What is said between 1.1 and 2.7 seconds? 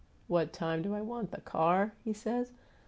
the car?' he says.